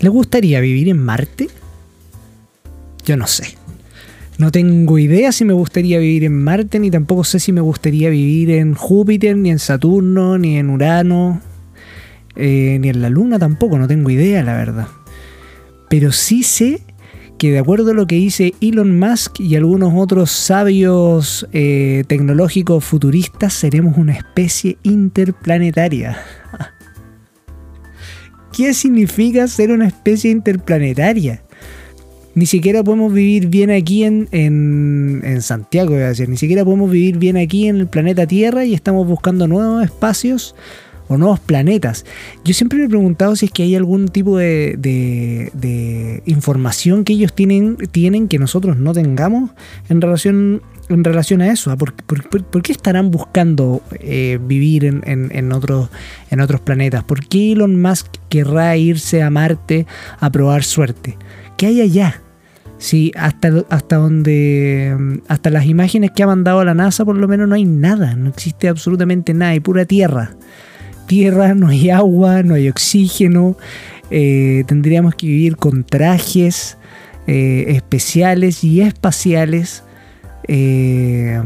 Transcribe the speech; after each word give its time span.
¿Le 0.00 0.08
gustaría 0.08 0.60
vivir 0.60 0.88
en 0.88 0.98
Marte? 0.98 1.48
Yo 3.04 3.16
no 3.16 3.26
sé. 3.26 3.56
No 4.38 4.52
tengo 4.52 4.98
idea 4.98 5.32
si 5.32 5.46
me 5.46 5.54
gustaría 5.54 5.98
vivir 5.98 6.24
en 6.24 6.42
Marte, 6.42 6.78
ni 6.78 6.90
tampoco 6.90 7.24
sé 7.24 7.40
si 7.40 7.52
me 7.52 7.62
gustaría 7.62 8.10
vivir 8.10 8.50
en 8.50 8.74
Júpiter, 8.74 9.36
ni 9.36 9.50
en 9.50 9.58
Saturno, 9.58 10.36
ni 10.36 10.58
en 10.58 10.68
Urano, 10.68 11.40
eh, 12.34 12.76
ni 12.80 12.90
en 12.90 13.00
la 13.00 13.08
Luna 13.08 13.38
tampoco, 13.38 13.78
no 13.78 13.88
tengo 13.88 14.10
idea, 14.10 14.42
la 14.42 14.54
verdad. 14.54 14.88
Pero 15.88 16.12
sí 16.12 16.42
sé 16.42 16.82
que 17.38 17.50
de 17.50 17.58
acuerdo 17.58 17.92
a 17.92 17.94
lo 17.94 18.06
que 18.06 18.16
dice 18.16 18.54
Elon 18.60 18.98
Musk 18.98 19.40
y 19.40 19.56
algunos 19.56 19.92
otros 19.96 20.30
sabios 20.30 21.46
eh, 21.52 22.04
tecnológicos 22.06 22.84
futuristas, 22.84 23.54
seremos 23.54 23.96
una 23.96 24.12
especie 24.12 24.76
interplanetaria. 24.82 26.18
¿Qué 28.56 28.72
significa 28.72 29.46
ser 29.48 29.70
una 29.70 29.86
especie 29.86 30.30
interplanetaria? 30.30 31.42
Ni 32.34 32.46
siquiera 32.46 32.82
podemos 32.82 33.12
vivir 33.12 33.48
bien 33.48 33.70
aquí 33.70 34.04
en, 34.04 34.30
en, 34.32 35.42
Santiago, 35.42 35.90
voy 35.90 36.00
a 36.00 36.08
decir. 36.08 36.26
Ni 36.30 36.38
siquiera 36.38 36.64
podemos 36.64 36.90
vivir 36.90 37.18
bien 37.18 37.36
aquí 37.36 37.68
en 37.68 37.76
el 37.76 37.86
planeta 37.86 38.26
Tierra 38.26 38.64
y 38.64 38.72
estamos 38.72 39.06
buscando 39.06 39.46
nuevos 39.46 39.84
espacios 39.84 40.54
o 41.06 41.18
nuevos 41.18 41.38
planetas. 41.38 42.06
Yo 42.46 42.54
siempre 42.54 42.78
me 42.78 42.86
he 42.86 42.88
preguntado 42.88 43.36
si 43.36 43.44
es 43.44 43.52
que 43.52 43.62
hay 43.62 43.74
algún 43.74 44.08
tipo 44.08 44.38
de, 44.38 44.76
de, 44.78 46.22
información 46.24 47.04
que 47.04 47.12
ellos 47.12 47.34
tienen, 47.34 47.76
tienen 47.92 48.26
que 48.26 48.38
nosotros 48.38 48.78
no 48.78 48.94
tengamos 48.94 49.50
en 49.90 50.00
relación, 50.00 50.62
en 50.88 51.04
relación 51.04 51.42
a 51.42 51.52
eso. 51.52 51.76
¿Por, 51.76 51.94
por, 51.94 52.62
qué 52.62 52.72
estarán 52.72 53.10
buscando 53.10 53.82
eh, 54.00 54.38
vivir 54.40 54.84
en, 54.84 55.52
otros, 55.52 55.90
planetas? 56.64 57.04
¿Por 57.04 57.26
qué 57.26 57.52
Elon 57.52 57.80
Musk 57.80 58.06
querrá 58.28 58.76
irse 58.76 59.22
a 59.22 59.30
Marte 59.30 59.86
a 60.20 60.30
probar 60.30 60.64
suerte? 60.64 61.16
¿Qué 61.56 61.66
hay 61.66 61.80
allá? 61.80 62.20
Sí, 62.78 63.12
hasta, 63.16 63.64
hasta 63.70 63.96
donde. 63.96 65.20
Hasta 65.28 65.50
las 65.50 65.66
imágenes 65.66 66.10
que 66.10 66.22
ha 66.22 66.26
mandado 66.26 66.62
la 66.64 66.74
NASA, 66.74 67.04
por 67.04 67.16
lo 67.16 67.26
menos 67.26 67.48
no 67.48 67.54
hay 67.54 67.64
nada. 67.64 68.14
No 68.14 68.28
existe 68.28 68.68
absolutamente 68.68 69.32
nada. 69.32 69.52
Hay 69.52 69.60
pura 69.60 69.86
tierra. 69.86 70.32
Tierra, 71.06 71.54
no 71.56 71.68
hay 71.68 71.90
agua, 71.90 72.42
no 72.42 72.54
hay 72.54 72.68
oxígeno. 72.68 73.56
Eh, 74.10 74.64
tendríamos 74.66 75.14
que 75.14 75.26
vivir 75.26 75.56
con 75.56 75.84
trajes 75.84 76.76
eh, 77.26 77.64
especiales 77.68 78.62
y 78.62 78.82
espaciales. 78.82 79.82
Eh, 80.48 81.40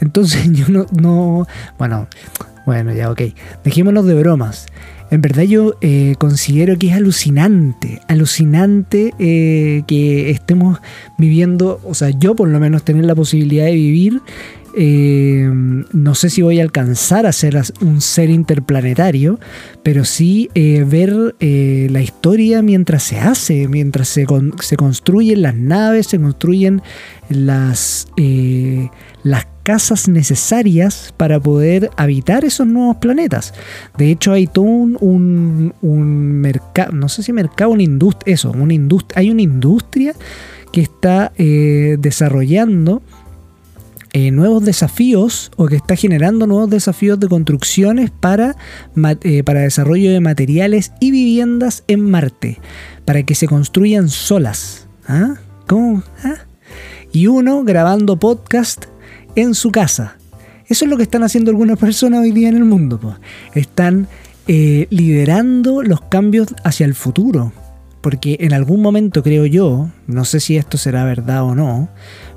entonces 0.00 0.48
yo 0.52 0.68
no, 0.68 0.86
no. 0.92 1.46
Bueno, 1.78 2.08
bueno, 2.66 2.92
ya, 2.92 3.10
ok. 3.10 3.22
Dejémonos 3.64 4.06
de 4.06 4.14
bromas. 4.14 4.66
En 5.10 5.20
verdad 5.20 5.44
yo 5.44 5.74
eh, 5.82 6.16
considero 6.18 6.76
que 6.78 6.88
es 6.88 6.94
alucinante, 6.94 8.00
alucinante 8.08 9.14
eh, 9.20 9.84
que 9.86 10.30
estemos 10.30 10.80
viviendo, 11.16 11.80
o 11.84 11.94
sea, 11.94 12.10
yo 12.10 12.34
por 12.34 12.48
lo 12.48 12.58
menos 12.58 12.82
tener 12.82 13.04
la 13.04 13.14
posibilidad 13.14 13.66
de 13.66 13.74
vivir 13.74 14.20
eh, 14.76 15.50
no 15.50 16.14
sé 16.14 16.30
si 16.30 16.42
voy 16.42 16.60
a 16.60 16.62
alcanzar 16.62 17.26
a 17.26 17.32
ser 17.32 17.58
un 17.80 18.00
ser 18.00 18.30
interplanetario, 18.30 19.40
pero 19.82 20.04
sí 20.04 20.50
ver 20.54 21.34
la 21.40 22.00
historia 22.00 22.62
mientras 22.62 23.02
se 23.02 23.18
hace, 23.18 23.68
mientras 23.68 24.08
se, 24.08 24.26
construyen 24.76 25.42
las 25.42 25.54
naves, 25.54 26.08
se 26.08 26.20
construyen 26.20 26.82
las, 27.28 28.08
las 29.22 29.46
casas 29.66 30.08
necesarias 30.08 31.12
para 31.16 31.40
poder 31.40 31.90
habitar 31.96 32.44
esos 32.44 32.68
nuevos 32.68 32.98
planetas. 32.98 33.52
De 33.98 34.12
hecho, 34.12 34.32
hay 34.32 34.46
todo 34.46 34.64
un, 34.64 35.72
mercado, 36.40 36.92
no 36.92 37.08
sé 37.08 37.24
si 37.24 37.32
mercado, 37.32 37.72
una 37.72 37.82
industria, 37.82 38.32
eso, 38.32 38.52
una 38.52 38.74
hay 39.16 39.28
una 39.28 39.42
industria 39.42 40.14
que 40.70 40.82
está 40.82 41.32
eh, 41.36 41.96
desarrollando 41.98 43.02
eh, 44.18 44.30
nuevos 44.30 44.64
desafíos 44.64 45.50
o 45.56 45.66
que 45.66 45.76
está 45.76 45.94
generando 45.94 46.46
nuevos 46.46 46.70
desafíos 46.70 47.20
de 47.20 47.28
construcciones 47.28 48.10
para, 48.10 48.56
eh, 49.20 49.42
para 49.42 49.60
desarrollo 49.60 50.10
de 50.10 50.20
materiales 50.20 50.92
y 51.00 51.10
viviendas 51.10 51.84
en 51.86 52.00
Marte, 52.10 52.58
para 53.04 53.24
que 53.24 53.34
se 53.34 53.46
construyan 53.46 54.08
solas. 54.08 54.88
¿Ah? 55.06 55.34
¿Cómo? 55.66 56.02
¿Ah? 56.24 56.46
Y 57.12 57.26
uno 57.26 57.62
grabando 57.62 58.18
podcast 58.18 58.86
en 59.34 59.52
su 59.54 59.70
casa. 59.70 60.16
Eso 60.66 60.86
es 60.86 60.90
lo 60.90 60.96
que 60.96 61.02
están 61.02 61.22
haciendo 61.22 61.50
algunas 61.50 61.78
personas 61.78 62.20
hoy 62.20 62.32
día 62.32 62.48
en 62.48 62.56
el 62.56 62.64
mundo. 62.64 63.18
Están 63.54 64.08
eh, 64.48 64.86
liderando 64.88 65.82
los 65.82 66.00
cambios 66.00 66.54
hacia 66.64 66.86
el 66.86 66.94
futuro. 66.94 67.52
Porque 68.00 68.38
en 68.40 68.54
algún 68.54 68.80
momento 68.80 69.22
creo 69.22 69.44
yo, 69.44 69.90
no 70.06 70.24
sé 70.24 70.40
si 70.40 70.56
esto 70.56 70.78
será 70.78 71.04
verdad 71.04 71.42
o 71.42 71.54
no, 71.54 71.90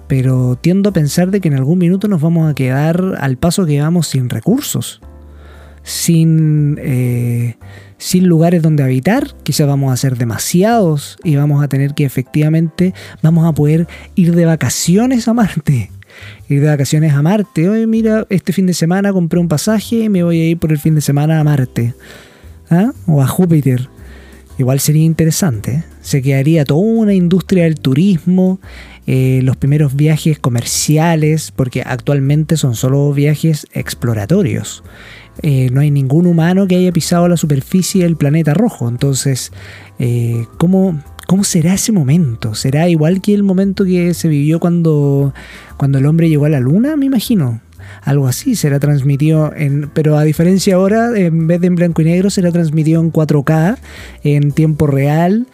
pero 0.09 0.58
tiendo 0.59 0.90
a 0.90 0.94
pensar 0.94 1.30
de 1.30 1.40
que 1.40 1.47
en 1.50 1.53
algún 1.53 1.78
minuto 1.78 2.08
nos 2.08 2.20
vamos 2.20 2.50
a 2.50 2.56
quedar 2.56 3.16
al 3.20 3.38
paso 3.38 3.68
que 3.68 3.80
vamos 3.80 4.08
sin 4.08 4.28
recursos, 4.28 5.02
sin, 5.84 6.80
eh, 6.81 7.58
sin 8.00 8.28
lugares 8.28 8.64
donde 8.64 8.81
habitar, 8.81 9.36
quizás 9.44 9.68
vamos 9.68 9.94
a 9.94 9.98
ser 9.98 10.18
demasiados 10.18 11.18
y 11.24 11.36
vamos 11.36 11.64
a 11.64 11.68
tener 11.68 11.94
que 11.94 12.06
efectivamente, 12.06 12.96
vamos 13.22 13.48
a 13.48 13.53
poder 13.53 13.88
ir 14.16 14.34
de 14.36 14.46
vacaciones 14.46 15.28
a 15.28 15.34
Marte 15.34 15.92
ir 16.50 16.62
de 16.62 16.68
vacaciones 16.68 17.14
a 17.14 17.22
Marte. 17.22 17.69
Oye, 17.69 17.86
mira, 17.86 18.25
este 18.30 18.52
fin 18.52 18.66
de 18.66 18.74
semana 18.74 19.14
compré 19.14 19.40
un 19.40 19.48
pasaje 19.48 19.98
y 19.98 20.09
me 20.09 20.24
voy 20.24 20.42
a 20.42 20.50
ir 20.50 20.58
por 20.58 20.72
el 20.72 20.80
fin 20.80 20.96
de 20.96 21.02
semana 21.02 21.40
a 21.40 21.44
Marte. 21.44 21.94
¿Ah? 22.72 22.92
O 23.06 23.22
a 23.22 23.28
Júpiter. 23.28 23.88
Igual 24.59 24.81
sería 24.81 25.06
interesante. 25.06 25.72
¿eh? 25.72 25.84
Se 26.02 26.22
quedaría 26.22 26.66
toda 26.66 26.81
una 26.81 27.14
industria 27.14 27.64
del 27.64 27.80
turismo, 27.80 28.59
eh, 29.08 29.40
los 29.42 29.56
primeros 29.56 29.96
viajes 29.96 30.38
comerciales, 30.38 31.52
porque 31.56 31.81
actualmente 31.86 32.58
son 32.58 32.75
solo 32.75 33.14
viajes 33.14 33.68
exploratorios. 33.72 34.84
Eh, 35.42 35.69
no 35.72 35.80
hay 35.80 35.92
ningún 35.92 36.28
humano 36.28 36.68
que 36.68 36.75
haya 36.75 36.92
pisado 36.92 37.30
la 37.30 37.38
superficie 37.38 38.03
del 38.03 38.18
planeta 38.18 38.53
rojo. 38.53 38.90
Entonces, 38.90 39.53
¿cómo, 40.58 41.02
¿Cómo 41.25 41.46
será 41.46 41.75
ese 41.75 41.94
momento? 41.94 42.53
¿Será 42.53 42.90
igual 42.90 43.22
que 43.22 43.34
el 43.34 43.44
momento 43.44 43.86
que 43.86 44.14
se 44.14 44.28
vivió 44.28 44.59
cuando, 44.59 45.34
cuando 45.78 46.00
el 46.00 46.06
hombre 46.06 46.28
llegó 46.28 46.46
a 46.46 46.50
la 46.50 46.59
luna? 46.59 46.98
Me 46.98 47.06
imagino. 47.06 47.62
Algo 48.02 48.28
así, 48.28 48.56
será 48.56 48.80
transmitido 48.80 49.54
en... 49.56 49.90
Pero 49.94 50.18
a 50.18 50.24
diferencia 50.24 50.76
ahora, 50.76 51.18
en 51.18 51.48
vez 51.48 51.62
de 51.62 51.68
en 51.68 51.76
blanco 51.76 52.02
y 52.02 52.06
negro, 52.06 52.30
será 52.30 52.52
transmitido 52.52 53.02
en 53.02 53.12
4K, 53.12 53.78
en 54.24 54.52
tiempo 54.52 54.88
real. 54.88 55.48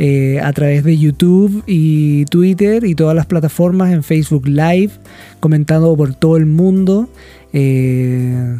Eh, 0.00 0.38
a 0.40 0.52
través 0.52 0.84
de 0.84 0.96
YouTube 0.96 1.64
y 1.66 2.24
Twitter 2.26 2.84
y 2.84 2.94
todas 2.94 3.16
las 3.16 3.26
plataformas 3.26 3.92
en 3.92 4.04
Facebook 4.04 4.46
Live, 4.46 4.92
comentado 5.40 5.96
por 5.96 6.14
todo 6.14 6.36
el 6.36 6.46
mundo. 6.46 7.08
Eh, 7.52 8.54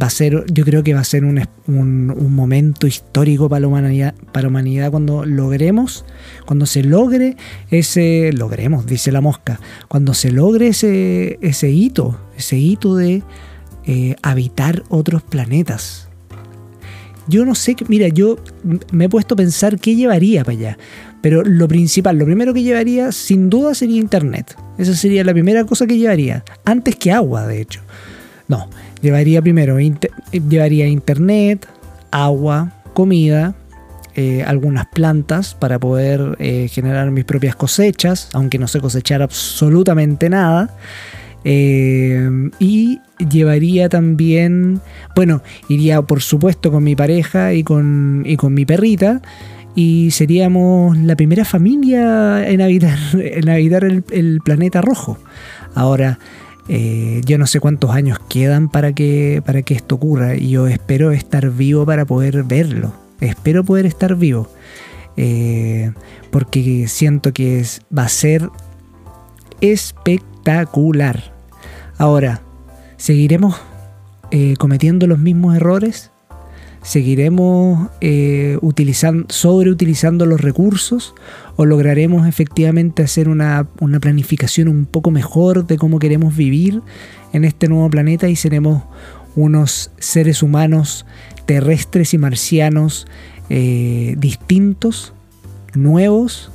va 0.00 0.06
a 0.06 0.10
ser, 0.10 0.44
yo 0.52 0.64
creo 0.64 0.82
que 0.82 0.94
va 0.94 1.00
a 1.00 1.04
ser 1.04 1.24
un, 1.24 1.46
un, 1.66 2.34
momento 2.34 2.86
histórico 2.86 3.48
para 3.48 3.60
la, 3.60 3.68
humanidad, 3.68 4.14
para 4.32 4.48
humanidad 4.48 4.90
cuando 4.90 5.24
logremos, 5.24 6.04
cuando 6.46 6.66
se 6.66 6.82
logre 6.82 7.36
ese, 7.70 8.30
logremos, 8.32 8.86
dice 8.86 9.12
la 9.12 9.20
mosca, 9.20 9.60
cuando 9.88 10.14
se 10.14 10.30
logre 10.30 10.68
ese, 10.68 11.38
ese 11.42 11.70
hito, 11.70 12.18
ese 12.36 12.56
hito 12.56 12.96
de 12.96 13.22
eh, 13.84 14.16
habitar 14.22 14.82
otros 14.88 15.22
planetas. 15.22 16.08
Yo 17.28 17.44
no 17.44 17.54
sé, 17.54 17.76
mira, 17.88 18.08
yo 18.08 18.38
me 18.90 19.04
he 19.04 19.08
puesto 19.08 19.34
a 19.34 19.36
pensar 19.36 19.78
qué 19.78 19.94
llevaría 19.94 20.44
para 20.44 20.58
allá. 20.58 20.78
Pero 21.22 21.42
lo 21.44 21.68
principal, 21.68 22.16
lo 22.16 22.24
primero 22.24 22.54
que 22.54 22.62
llevaría, 22.62 23.12
sin 23.12 23.50
duda, 23.50 23.74
sería 23.74 24.00
Internet. 24.00 24.56
Esa 24.78 24.94
sería 24.94 25.22
la 25.22 25.32
primera 25.32 25.64
cosa 25.64 25.86
que 25.86 25.98
llevaría. 25.98 26.44
Antes 26.64 26.96
que 26.96 27.12
agua, 27.12 27.46
de 27.46 27.60
hecho. 27.60 27.82
No, 28.48 28.68
Llevaría 29.02 29.40
primero 29.40 29.78
llevaría 30.32 30.86
internet, 30.86 31.66
agua, 32.10 32.72
comida, 32.92 33.54
eh, 34.16 34.42
algunas 34.42 34.86
plantas 34.86 35.54
para 35.54 35.78
poder 35.78 36.36
eh, 36.40 36.68
generar 36.68 37.10
mis 37.10 37.24
propias 37.24 37.54
cosechas, 37.54 38.28
aunque 38.32 38.58
no 38.58 38.68
sé 38.68 38.80
cosechar 38.80 39.22
absolutamente 39.22 40.28
nada. 40.28 40.76
Eh, 41.44 42.28
y 42.58 43.00
llevaría 43.18 43.88
también, 43.88 44.80
bueno, 45.14 45.42
iría 45.68 46.02
por 46.02 46.20
supuesto 46.20 46.70
con 46.70 46.84
mi 46.84 46.94
pareja 46.96 47.54
y 47.54 47.62
con, 47.62 48.24
y 48.26 48.36
con 48.36 48.52
mi 48.52 48.66
perrita. 48.66 49.22
Y 49.76 50.10
seríamos 50.10 50.98
la 50.98 51.14
primera 51.14 51.44
familia 51.44 52.46
en 52.48 52.60
habitar, 52.60 52.98
en 53.14 53.48
habitar 53.48 53.84
el, 53.84 54.04
el 54.10 54.40
planeta 54.44 54.82
rojo. 54.82 55.18
Ahora, 55.74 56.18
eh, 56.72 57.20
yo 57.24 57.36
no 57.36 57.48
sé 57.48 57.58
cuántos 57.58 57.90
años 57.90 58.20
quedan 58.28 58.68
para 58.68 58.92
que, 58.92 59.42
para 59.44 59.62
que 59.62 59.74
esto 59.74 59.96
ocurra 59.96 60.36
y 60.36 60.50
yo 60.50 60.68
espero 60.68 61.10
estar 61.10 61.50
vivo 61.50 61.84
para 61.84 62.04
poder 62.04 62.44
verlo. 62.44 62.92
Espero 63.20 63.64
poder 63.64 63.86
estar 63.86 64.14
vivo. 64.14 64.48
Eh, 65.16 65.92
porque 66.30 66.86
siento 66.86 67.32
que 67.32 67.66
va 67.96 68.04
a 68.04 68.08
ser 68.08 68.48
espectacular. 69.60 71.34
Ahora, 71.98 72.40
¿seguiremos 72.96 73.56
eh, 74.30 74.54
cometiendo 74.56 75.08
los 75.08 75.18
mismos 75.18 75.56
errores? 75.56 76.09
¿Seguiremos 76.82 77.90
eh, 78.00 78.58
utilizando, 78.62 79.26
sobreutilizando 79.28 80.24
los 80.24 80.40
recursos 80.40 81.14
o 81.56 81.66
lograremos 81.66 82.26
efectivamente 82.26 83.02
hacer 83.02 83.28
una, 83.28 83.68
planificación 84.00 84.68
un 84.68 84.86
poco 84.86 85.10
mejor 85.10 85.66
de 85.66 85.76
cómo 85.76 85.98
queremos 85.98 86.34
vivir 86.34 86.80
en 87.34 87.44
este 87.44 87.68
nuevo 87.68 87.90
planeta 87.90 88.28
y 88.30 88.36
seremos 88.36 88.84
unos 89.36 89.92
seres 89.98 90.42
humanos 90.42 91.04
terrestres 91.44 92.14
y 92.14 92.18
marcianos 92.18 93.06
eh, 93.50 94.14
distintos, 94.16 95.12
nuevos, 95.74 96.50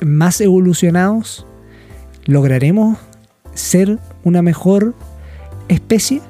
más 0.00 0.40
evolucionados? 0.40 1.46
¿Lograremos 2.24 2.98
ser 3.54 3.98
una 4.24 4.40
mejor 4.40 4.94
especie? 5.68 6.22